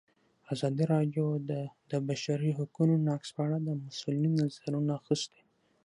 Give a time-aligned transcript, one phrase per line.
[0.53, 1.51] ازادي راډیو د
[1.91, 5.41] د بشري حقونو نقض په اړه د مسؤلینو نظرونه اخیستي.